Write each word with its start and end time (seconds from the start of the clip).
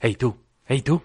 Hey 0.00 0.14
tú, 0.14 0.36
hey 0.64 0.82
tú. 0.82 1.02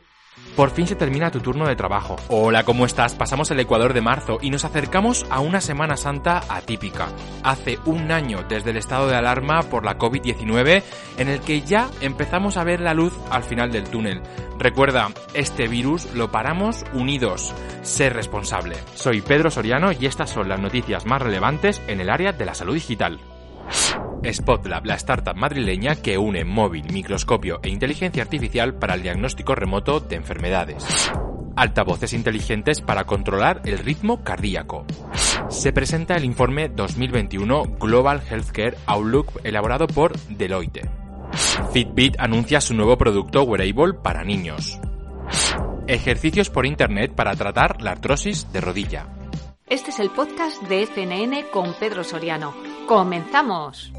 Por 0.56 0.70
fin 0.70 0.86
se 0.86 0.94
termina 0.94 1.32
tu 1.32 1.40
turno 1.40 1.68
de 1.68 1.76
trabajo. 1.76 2.16
Hola, 2.30 2.64
¿cómo 2.64 2.86
estás? 2.86 3.16
Pasamos 3.16 3.50
el 3.50 3.60
Ecuador 3.60 3.92
de 3.92 4.02
marzo 4.02 4.38
y 4.40 4.52
nos 4.52 4.66
acercamos 4.66 5.26
a 5.32 5.40
una 5.40 5.62
Semana 5.62 5.98
Santa 5.98 6.44
atípica. 6.48 7.08
Hace 7.44 7.80
un 7.86 8.12
año 8.12 8.46
desde 8.48 8.70
el 8.70 8.78
estado 8.78 9.08
de 9.08 9.16
alarma 9.16 9.64
por 9.64 9.84
la 9.84 9.98
COVID-19 9.98 10.84
en 11.18 11.28
el 11.28 11.42
que 11.42 11.62
ya 11.62 11.90
empezamos 12.02 12.56
a 12.58 12.64
ver 12.64 12.82
la 12.82 12.94
luz 12.94 13.18
al 13.32 13.42
final 13.42 13.72
del 13.72 13.90
túnel. 13.90 14.22
Recuerda, 14.60 15.10
este 15.34 15.68
virus 15.68 16.14
lo 16.14 16.30
paramos 16.30 16.86
unidos. 16.94 17.52
Ser 17.82 18.14
responsable. 18.14 18.76
Soy 18.94 19.22
Pedro 19.22 19.50
Soriano 19.50 19.92
y 19.92 20.06
estas 20.06 20.30
son 20.30 20.48
las 20.50 20.60
noticias 20.60 21.08
más 21.08 21.20
relevantes 21.20 21.82
en 21.88 22.00
el 22.00 22.12
área 22.12 22.32
de 22.32 22.46
la 22.46 22.54
salud 22.54 22.76
digital. 22.76 23.20
Spotlab, 24.32 24.86
la 24.86 24.96
startup 24.96 25.36
madrileña 25.36 25.96
que 25.96 26.18
une 26.18 26.46
móvil, 26.46 26.92
microscopio 26.92 27.60
e 27.62 27.70
inteligencia 27.70 28.24
artificial 28.24 28.76
para 28.76 28.96
el 28.96 29.04
diagnóstico 29.04 29.56
remoto 29.56 30.00
de 30.00 30.16
enfermedades. 30.16 31.12
Altavoces 31.56 32.14
inteligentes 32.14 32.82
para 32.82 33.04
controlar 33.04 33.62
el 33.66 33.78
ritmo 33.78 34.24
cardíaco. 34.24 34.86
Se 35.50 35.72
presenta 35.72 36.16
el 36.16 36.26
informe 36.26 36.70
2021 36.70 37.64
Global 37.80 38.22
Healthcare 38.28 38.78
Outlook 38.86 39.42
elaborado 39.44 39.88
por 39.88 40.18
Deloitte. 40.30 40.90
Fitbit 41.72 42.16
anuncia 42.20 42.62
su 42.62 42.74
nuevo 42.74 42.98
producto 42.98 43.44
wearable 43.44 43.94
para 44.02 44.24
niños. 44.24 44.80
Ejercicios 45.88 46.50
por 46.50 46.66
Internet 46.66 47.14
para 47.14 47.36
tratar 47.36 47.82
la 47.82 47.92
artrosis 47.92 48.52
de 48.52 48.62
rodilla. 48.62 49.08
Este 49.68 49.92
es 49.92 50.00
el 50.00 50.12
podcast 50.12 50.62
de 50.64 50.86
FNN 50.86 51.50
con 51.52 51.74
Pedro 51.80 52.04
Soriano. 52.04 52.54
¡Comenzamos! 52.88 53.92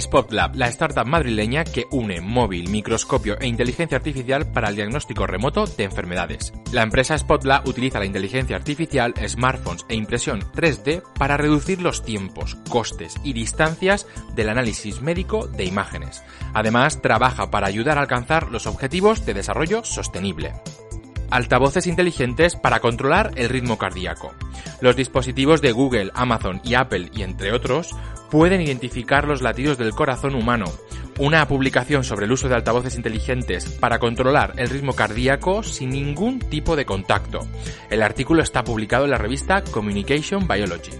Spotlab, 0.00 0.56
la 0.56 0.68
startup 0.68 1.06
madrileña 1.06 1.64
que 1.64 1.86
une 1.90 2.20
móvil, 2.20 2.68
microscopio 2.70 3.38
e 3.40 3.46
inteligencia 3.46 3.96
artificial 3.96 4.50
para 4.50 4.68
el 4.68 4.76
diagnóstico 4.76 5.26
remoto 5.26 5.66
de 5.66 5.84
enfermedades. 5.84 6.52
La 6.72 6.82
empresa 6.82 7.16
Spotlab 7.16 7.68
utiliza 7.68 7.98
la 7.98 8.06
inteligencia 8.06 8.56
artificial, 8.56 9.14
smartphones 9.26 9.84
e 9.88 9.94
impresión 9.94 10.40
3D 10.52 11.02
para 11.18 11.36
reducir 11.36 11.82
los 11.82 12.04
tiempos, 12.04 12.56
costes 12.68 13.16
y 13.22 13.32
distancias 13.32 14.06
del 14.34 14.48
análisis 14.48 15.02
médico 15.02 15.46
de 15.46 15.64
imágenes. 15.64 16.22
Además, 16.54 17.02
trabaja 17.02 17.50
para 17.50 17.66
ayudar 17.66 17.98
a 17.98 18.02
alcanzar 18.02 18.50
los 18.50 18.66
objetivos 18.66 19.26
de 19.26 19.34
desarrollo 19.34 19.84
sostenible 19.84 20.52
altavoces 21.32 21.86
inteligentes 21.86 22.56
para 22.56 22.80
controlar 22.80 23.32
el 23.36 23.48
ritmo 23.48 23.78
cardíaco. 23.78 24.34
Los 24.80 24.96
dispositivos 24.96 25.62
de 25.62 25.72
Google, 25.72 26.10
Amazon 26.14 26.60
y 26.62 26.74
Apple, 26.74 27.10
y 27.14 27.22
entre 27.22 27.52
otros, 27.52 27.96
pueden 28.32 28.62
identificar 28.62 29.28
los 29.28 29.42
latidos 29.42 29.76
del 29.76 29.90
corazón 29.90 30.34
humano. 30.34 30.64
Una 31.18 31.46
publicación 31.46 32.02
sobre 32.02 32.24
el 32.24 32.32
uso 32.32 32.48
de 32.48 32.54
altavoces 32.54 32.96
inteligentes 32.96 33.66
para 33.66 33.98
controlar 33.98 34.54
el 34.56 34.70
ritmo 34.70 34.94
cardíaco 34.94 35.62
sin 35.62 35.90
ningún 35.90 36.38
tipo 36.38 36.74
de 36.74 36.86
contacto. 36.86 37.40
El 37.90 38.02
artículo 38.02 38.42
está 38.42 38.64
publicado 38.64 39.04
en 39.04 39.10
la 39.10 39.18
revista 39.18 39.62
Communication 39.62 40.48
Biology. 40.48 40.92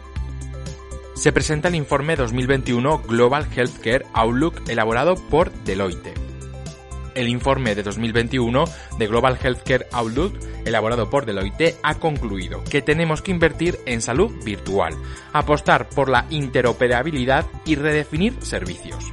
Se 1.14 1.32
presenta 1.32 1.68
el 1.68 1.74
informe 1.74 2.16
2021 2.16 2.98
Global 3.08 3.46
Healthcare 3.50 4.04
Outlook 4.12 4.68
elaborado 4.68 5.14
por 5.14 5.50
Deloitte 5.64 6.21
el 7.14 7.28
informe 7.28 7.74
de 7.74 7.82
2021 7.82 8.64
de 8.98 9.06
Global 9.06 9.38
Healthcare 9.42 9.86
Outlook, 9.92 10.38
elaborado 10.64 11.10
por 11.10 11.26
Deloitte, 11.26 11.76
ha 11.82 11.94
concluido 11.96 12.62
que 12.64 12.82
tenemos 12.82 13.22
que 13.22 13.30
invertir 13.30 13.78
en 13.86 14.00
salud 14.02 14.32
virtual, 14.44 14.94
apostar 15.32 15.88
por 15.88 16.08
la 16.08 16.26
interoperabilidad 16.30 17.46
y 17.64 17.76
redefinir 17.76 18.34
servicios 18.42 19.12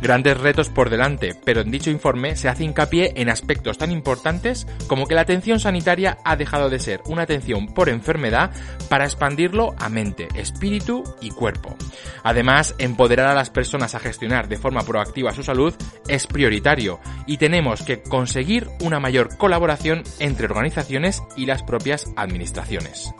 grandes 0.00 0.38
retos 0.38 0.68
por 0.68 0.90
delante, 0.90 1.34
pero 1.44 1.60
en 1.60 1.70
dicho 1.70 1.90
informe 1.90 2.36
se 2.36 2.48
hace 2.48 2.64
hincapié 2.64 3.12
en 3.16 3.28
aspectos 3.28 3.78
tan 3.78 3.90
importantes 3.90 4.66
como 4.86 5.06
que 5.06 5.14
la 5.14 5.22
atención 5.22 5.60
sanitaria 5.60 6.18
ha 6.24 6.36
dejado 6.36 6.70
de 6.70 6.78
ser 6.78 7.00
una 7.06 7.22
atención 7.22 7.66
por 7.66 7.88
enfermedad 7.88 8.50
para 8.88 9.04
expandirlo 9.04 9.74
a 9.78 9.88
mente, 9.88 10.28
espíritu 10.34 11.04
y 11.20 11.30
cuerpo. 11.30 11.76
Además, 12.22 12.74
empoderar 12.78 13.28
a 13.28 13.34
las 13.34 13.50
personas 13.50 13.94
a 13.94 14.00
gestionar 14.00 14.48
de 14.48 14.56
forma 14.56 14.82
proactiva 14.82 15.32
su 15.32 15.42
salud 15.42 15.74
es 16.08 16.26
prioritario 16.26 17.00
y 17.26 17.36
tenemos 17.36 17.82
que 17.82 18.02
conseguir 18.02 18.68
una 18.80 19.00
mayor 19.00 19.36
colaboración 19.36 20.02
entre 20.18 20.46
organizaciones 20.46 21.22
y 21.36 21.46
las 21.46 21.62
propias 21.62 22.10
administraciones. 22.16 23.12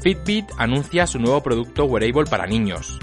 Fitbit 0.00 0.46
anuncia 0.58 1.06
su 1.06 1.18
nuevo 1.18 1.42
producto 1.42 1.84
wearable 1.84 2.30
para 2.30 2.46
niños 2.46 2.98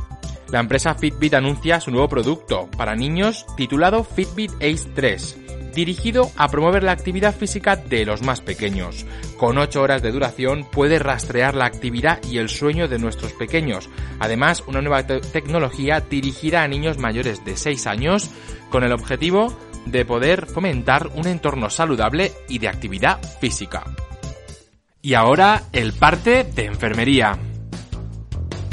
la 0.54 0.60
empresa 0.60 0.94
Fitbit 0.94 1.34
anuncia 1.34 1.80
su 1.80 1.90
nuevo 1.90 2.08
producto 2.08 2.70
para 2.78 2.96
niños 2.96 3.44
titulado 3.58 4.04
Fitbit 4.04 4.52
Ace 4.58 4.88
3 4.94 5.40
dirigido 5.74 6.30
a 6.38 6.48
promover 6.50 6.84
la 6.84 6.92
actividad 6.92 7.36
física 7.36 7.76
de 7.76 8.06
los 8.06 8.22
más 8.22 8.42
pequeños. 8.42 9.08
Con 9.40 9.58
8 9.58 9.82
horas 9.82 10.04
de 10.04 10.12
duración 10.12 10.68
puede 10.72 11.00
rastrear 11.00 11.56
la 11.56 11.66
actividad 11.66 12.20
y 12.30 12.38
el 12.38 12.50
sueño 12.50 12.88
de 12.88 13.00
nuestros 13.00 13.34
pequeños. 13.34 13.90
Además, 14.20 14.64
una 14.68 14.84
nueva 14.84 15.08
tecnología 15.08 16.02
dirigirá 16.02 16.62
a 16.62 16.68
niños 16.68 17.00
mayores 17.00 17.44
de 17.44 17.58
6 17.58 17.88
años 17.88 18.30
con 18.70 18.84
el 18.84 18.92
objetivo 18.92 19.58
de 19.88 20.06
poder 20.06 20.46
fomentar 20.46 21.08
un 21.16 21.26
entorno 21.26 21.72
saludable 21.72 22.32
y 22.48 22.60
de 22.60 22.68
actividad 22.68 23.20
física. 23.42 23.86
Y 25.02 25.16
ahora 25.16 25.64
el 25.72 25.94
parte 25.94 26.44
de 26.44 26.66
enfermería 26.66 27.40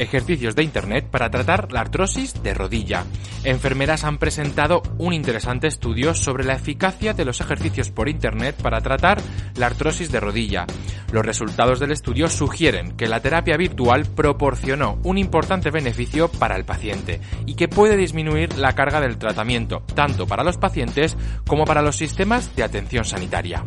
ejercicios 0.00 0.56
de 0.56 0.62
Internet 0.62 1.06
para 1.10 1.30
tratar 1.30 1.72
la 1.72 1.80
artrosis 1.80 2.42
de 2.42 2.54
rodilla. 2.54 3.04
Enfermeras 3.44 4.04
han 4.04 4.18
presentado 4.18 4.82
un 4.98 5.12
interesante 5.12 5.66
estudio 5.66 6.14
sobre 6.14 6.44
la 6.44 6.54
eficacia 6.54 7.12
de 7.14 7.24
los 7.24 7.40
ejercicios 7.40 7.90
por 7.90 8.08
Internet 8.08 8.56
para 8.62 8.80
tratar 8.80 9.20
la 9.56 9.66
artrosis 9.66 10.10
de 10.10 10.20
rodilla. 10.20 10.66
Los 11.12 11.24
resultados 11.24 11.80
del 11.80 11.92
estudio 11.92 12.28
sugieren 12.28 12.96
que 12.96 13.08
la 13.08 13.20
terapia 13.20 13.56
virtual 13.56 14.06
proporcionó 14.06 14.98
un 15.02 15.18
importante 15.18 15.70
beneficio 15.70 16.28
para 16.28 16.56
el 16.56 16.64
paciente 16.64 17.20
y 17.46 17.54
que 17.54 17.68
puede 17.68 17.96
disminuir 17.96 18.56
la 18.56 18.74
carga 18.74 19.00
del 19.00 19.18
tratamiento, 19.18 19.82
tanto 19.94 20.26
para 20.26 20.44
los 20.44 20.56
pacientes 20.56 21.16
como 21.46 21.64
para 21.64 21.82
los 21.82 21.96
sistemas 21.96 22.54
de 22.56 22.62
atención 22.62 23.04
sanitaria 23.04 23.64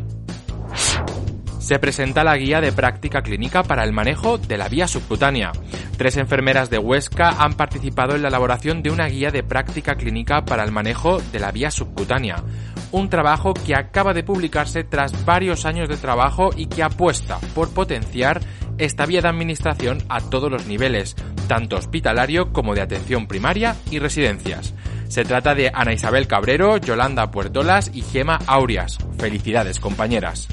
se 1.64 1.80
presenta 1.80 2.26
la 2.26 2.36
guía 2.36 2.60
de 2.60 2.74
práctica 2.74 3.22
clínica 3.22 3.64
para 3.64 3.86
el 3.86 3.94
manejo 3.94 4.38
de 4.38 4.58
la 4.58 4.68
vía 4.68 4.86
subcutánea. 4.86 5.54
Tres 5.98 6.18
enfermeras 6.18 6.70
de 6.70 6.78
Huesca 6.78 7.30
han 7.42 7.54
participado 7.54 8.16
en 8.16 8.22
la 8.22 8.28
elaboración 8.28 8.84
de 8.84 8.92
una 8.92 9.08
guía 9.08 9.32
de 9.32 9.44
práctica 9.44 9.96
clínica 9.96 10.44
para 10.44 10.66
el 10.66 10.74
manejo 10.74 11.22
de 11.32 11.40
la 11.40 11.52
vía 11.52 11.72
subcutánea, 11.72 12.44
un 12.92 13.08
trabajo 13.08 13.54
que 13.54 13.76
acaba 13.76 14.14
de 14.14 14.24
publicarse 14.24 14.84
tras 14.84 15.24
varios 15.24 15.66
años 15.66 15.88
de 15.88 15.96
trabajo 15.96 16.50
y 16.54 16.66
que 16.66 16.84
apuesta 16.84 17.40
por 17.56 17.74
potenciar 17.74 18.42
esta 18.78 19.06
vía 19.06 19.22
de 19.22 19.30
administración 19.30 20.00
a 20.10 20.20
todos 20.20 20.52
los 20.52 20.66
niveles, 20.66 21.16
tanto 21.48 21.78
hospitalario 21.78 22.52
como 22.52 22.76
de 22.76 22.82
atención 22.82 23.26
primaria 23.26 23.78
y 23.90 24.00
residencias. 24.00 24.74
Se 25.08 25.24
trata 25.24 25.56
de 25.56 25.72
Ana 25.74 25.94
Isabel 25.94 26.28
Cabrero, 26.28 26.76
Yolanda 26.76 27.32
Puertolas 27.32 27.90
y 27.94 28.02
Gema 28.02 28.40
Aurias. 28.48 28.98
Felicidades, 29.18 29.80
compañeras. 29.80 30.50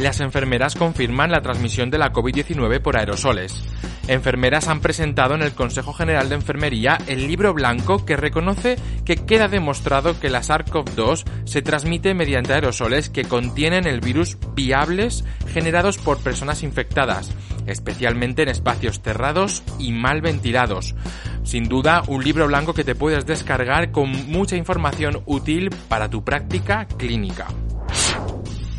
Las 0.00 0.20
enfermeras 0.20 0.74
confirman 0.74 1.30
la 1.30 1.42
transmisión 1.42 1.90
de 1.90 1.98
la 1.98 2.12
COVID-19 2.12 2.80
por 2.80 2.96
aerosoles. 2.96 3.62
Enfermeras 4.08 4.66
han 4.66 4.80
presentado 4.80 5.34
en 5.34 5.42
el 5.42 5.52
Consejo 5.52 5.92
General 5.92 6.28
de 6.28 6.34
Enfermería 6.34 6.98
el 7.06 7.28
libro 7.28 7.54
blanco 7.54 8.04
que 8.04 8.16
reconoce 8.16 8.76
que 9.04 9.16
queda 9.16 9.46
demostrado 9.46 10.18
que 10.18 10.28
la 10.28 10.40
SARS-CoV-2 10.42 11.24
se 11.44 11.62
transmite 11.62 12.14
mediante 12.14 12.52
aerosoles 12.52 13.10
que 13.10 13.24
contienen 13.24 13.86
el 13.86 14.00
virus 14.00 14.38
viables 14.56 15.24
generados 15.46 15.98
por 15.98 16.18
personas 16.18 16.64
infectadas, 16.64 17.30
especialmente 17.66 18.42
en 18.42 18.48
espacios 18.48 19.00
cerrados 19.02 19.62
y 19.78 19.92
mal 19.92 20.20
ventilados. 20.20 20.96
Sin 21.44 21.68
duda, 21.68 22.02
un 22.08 22.24
libro 22.24 22.48
blanco 22.48 22.74
que 22.74 22.84
te 22.84 22.96
puedes 22.96 23.24
descargar 23.24 23.92
con 23.92 24.10
mucha 24.30 24.56
información 24.56 25.22
útil 25.26 25.70
para 25.88 26.08
tu 26.08 26.24
práctica 26.24 26.86
clínica. 26.86 27.46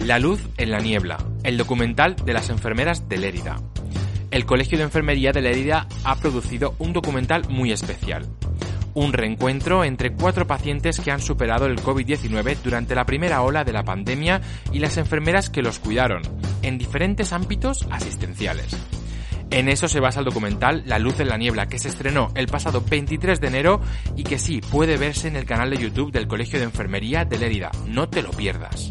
La 0.06 0.20
luz 0.20 0.42
en 0.58 0.70
la 0.70 0.80
niebla, 0.80 1.18
el 1.44 1.56
documental 1.56 2.18
de 2.18 2.34
las 2.34 2.50
enfermeras 2.50 3.08
de 3.08 3.18
Lérida. 3.18 3.62
El 4.32 4.46
Colegio 4.46 4.78
de 4.78 4.84
Enfermería 4.84 5.32
de 5.32 5.42
Lérida 5.42 5.88
ha 6.04 6.18
producido 6.18 6.76
un 6.78 6.92
documental 6.92 7.48
muy 7.48 7.72
especial. 7.72 8.28
Un 8.96 9.14
reencuentro 9.14 9.86
entre 9.86 10.12
cuatro 10.12 10.46
pacientes 10.46 11.00
que 11.00 11.10
han 11.10 11.22
superado 11.22 11.68
el 11.68 11.82
COVID-19 11.82 12.58
durante 12.62 12.96
la 12.96 13.06
primera 13.06 13.44
ola 13.44 13.64
de 13.64 13.72
la 13.72 13.86
pandemia 13.86 14.42
y 14.74 14.80
las 14.80 14.98
enfermeras 14.98 15.50
que 15.50 15.62
los 15.62 15.80
cuidaron, 15.80 16.22
en 16.64 16.78
diferentes 16.78 17.32
ámbitos 17.32 17.88
asistenciales. 17.90 18.76
En 19.52 19.70
eso 19.70 19.88
se 19.88 20.02
basa 20.02 20.20
el 20.20 20.26
documental 20.26 20.84
La 20.86 21.00
luz 21.00 21.22
en 21.22 21.30
la 21.30 21.38
niebla, 21.38 21.68
que 21.68 21.80
se 21.80 21.88
estrenó 21.88 22.30
el 22.36 22.48
pasado 22.48 22.84
23 22.90 23.40
de 23.40 23.48
enero 23.48 23.80
y 24.18 24.24
que 24.24 24.38
sí 24.38 24.60
puede 24.60 24.98
verse 24.98 25.30
en 25.30 25.38
el 25.38 25.46
canal 25.46 25.70
de 25.70 25.78
YouTube 25.78 26.12
del 26.12 26.28
Colegio 26.28 26.60
de 26.60 26.66
Enfermería 26.66 27.24
de 27.24 27.38
Lérida. 27.38 27.72
No 27.88 28.10
te 28.10 28.22
lo 28.22 28.32
pierdas. 28.32 28.90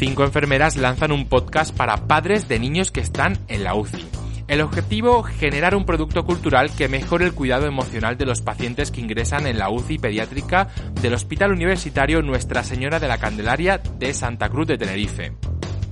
Cinco 0.00 0.24
enfermeras 0.24 0.78
lanzan 0.78 1.12
un 1.12 1.28
podcast 1.28 1.76
para 1.76 2.06
padres 2.08 2.48
de 2.48 2.58
niños 2.58 2.90
que 2.90 3.00
están 3.00 3.36
en 3.48 3.64
la 3.64 3.74
UCI. 3.74 4.02
El 4.48 4.62
objetivo, 4.62 5.22
generar 5.22 5.74
un 5.74 5.84
producto 5.84 6.24
cultural 6.24 6.74
que 6.74 6.88
mejore 6.88 7.26
el 7.26 7.34
cuidado 7.34 7.66
emocional 7.66 8.16
de 8.16 8.24
los 8.24 8.40
pacientes 8.40 8.90
que 8.90 9.02
ingresan 9.02 9.46
en 9.46 9.58
la 9.58 9.68
UCI 9.68 9.98
pediátrica 9.98 10.68
del 11.02 11.12
Hospital 11.12 11.52
Universitario 11.52 12.22
Nuestra 12.22 12.64
Señora 12.64 12.98
de 12.98 13.08
la 13.08 13.18
Candelaria 13.18 13.76
de 13.76 14.14
Santa 14.14 14.48
Cruz 14.48 14.68
de 14.68 14.78
Tenerife. 14.78 15.34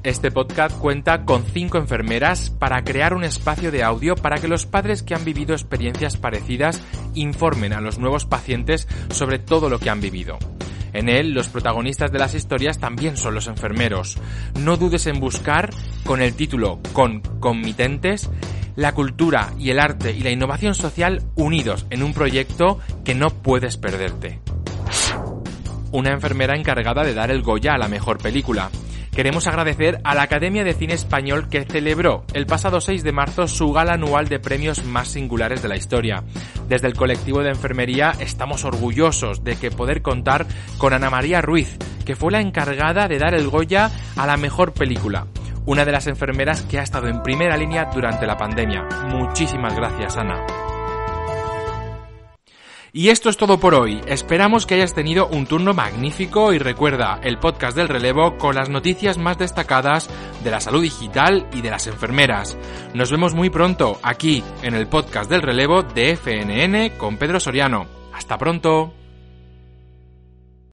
Este 0.02 0.30
podcast 0.30 0.78
cuenta 0.78 1.26
con 1.26 1.44
cinco 1.44 1.76
enfermeras 1.76 2.48
para 2.48 2.84
crear 2.84 3.12
un 3.12 3.24
espacio 3.24 3.70
de 3.70 3.82
audio 3.82 4.14
para 4.14 4.38
que 4.38 4.48
los 4.48 4.64
padres 4.64 5.02
que 5.02 5.14
han 5.14 5.26
vivido 5.26 5.52
experiencias 5.52 6.16
parecidas 6.16 6.82
informen 7.12 7.74
a 7.74 7.82
los 7.82 7.98
nuevos 7.98 8.24
pacientes 8.24 8.88
sobre 9.10 9.38
todo 9.38 9.68
lo 9.68 9.78
que 9.78 9.90
han 9.90 10.00
vivido. 10.00 10.38
En 10.98 11.08
él, 11.08 11.30
los 11.30 11.46
protagonistas 11.46 12.10
de 12.10 12.18
las 12.18 12.34
historias 12.34 12.80
también 12.80 13.16
son 13.16 13.32
los 13.32 13.46
enfermeros. 13.46 14.18
No 14.58 14.76
dudes 14.76 15.06
en 15.06 15.20
buscar, 15.20 15.70
con 16.04 16.20
el 16.20 16.34
título 16.34 16.80
Con 16.92 17.20
Conmitentes, 17.38 18.28
la 18.74 18.92
cultura 18.94 19.52
y 19.60 19.70
el 19.70 19.78
arte 19.78 20.10
y 20.10 20.22
la 20.22 20.32
innovación 20.32 20.74
social 20.74 21.22
unidos 21.36 21.86
en 21.90 22.02
un 22.02 22.14
proyecto 22.14 22.80
que 23.04 23.14
no 23.14 23.30
puedes 23.30 23.76
perderte. 23.76 24.40
Una 25.92 26.10
enfermera 26.10 26.56
encargada 26.56 27.04
de 27.04 27.14
dar 27.14 27.30
el 27.30 27.42
Goya 27.42 27.74
a 27.74 27.78
la 27.78 27.86
mejor 27.86 28.18
película 28.18 28.68
queremos 29.18 29.48
agradecer 29.48 30.00
a 30.04 30.14
la 30.14 30.22
Academia 30.22 30.62
de 30.62 30.74
Cine 30.74 30.94
Español 30.94 31.48
que 31.48 31.64
celebró 31.64 32.24
el 32.34 32.46
pasado 32.46 32.80
6 32.80 33.02
de 33.02 33.10
marzo 33.10 33.48
su 33.48 33.72
gala 33.72 33.94
anual 33.94 34.28
de 34.28 34.38
premios 34.38 34.84
más 34.84 35.08
singulares 35.08 35.60
de 35.60 35.68
la 35.68 35.76
historia. 35.76 36.22
Desde 36.68 36.86
el 36.86 36.94
colectivo 36.94 37.42
de 37.42 37.50
enfermería 37.50 38.12
estamos 38.20 38.64
orgullosos 38.64 39.42
de 39.42 39.56
que 39.56 39.70
poder 39.70 40.02
contar 40.02 40.46
con 40.76 40.92
Ana 40.92 41.08
María 41.08 41.40
Ruiz, 41.40 41.78
que 42.04 42.14
fue 42.14 42.30
la 42.30 42.40
encargada 42.40 43.08
de 43.08 43.18
dar 43.18 43.34
el 43.34 43.48
Goya 43.48 43.90
a 44.16 44.26
la 44.26 44.36
mejor 44.36 44.72
película. 44.72 45.26
Una 45.64 45.84
de 45.84 45.92
las 45.92 46.06
enfermeras 46.06 46.62
que 46.62 46.78
ha 46.78 46.82
estado 46.82 47.08
en 47.08 47.22
primera 47.22 47.56
línea 47.56 47.86
durante 47.86 48.26
la 48.26 48.36
pandemia. 48.36 48.86
Muchísimas 49.08 49.74
gracias, 49.74 50.16
Ana. 50.16 50.44
Y 52.92 53.10
esto 53.10 53.28
es 53.28 53.36
todo 53.36 53.58
por 53.58 53.74
hoy. 53.74 54.00
Esperamos 54.06 54.66
que 54.66 54.74
hayas 54.74 54.94
tenido 54.94 55.26
un 55.28 55.46
turno 55.46 55.74
magnífico 55.74 56.52
y 56.52 56.58
recuerda 56.58 57.20
el 57.22 57.38
podcast 57.38 57.76
del 57.76 57.88
relevo 57.88 58.38
con 58.38 58.54
las 58.54 58.70
noticias 58.70 59.18
más 59.18 59.38
destacadas 59.38 60.08
de 60.42 60.50
la 60.50 60.60
salud 60.60 60.82
digital 60.82 61.46
y 61.52 61.60
de 61.60 61.70
las 61.70 61.86
enfermeras. 61.86 62.56
Nos 62.94 63.10
vemos 63.10 63.34
muy 63.34 63.50
pronto 63.50 63.98
aquí 64.02 64.42
en 64.62 64.74
el 64.74 64.86
podcast 64.86 65.30
del 65.30 65.42
relevo 65.42 65.82
de 65.82 66.16
FNN 66.16 66.96
con 66.96 67.18
Pedro 67.18 67.40
Soriano. 67.40 67.86
Hasta 68.12 68.38
pronto. 68.38 68.97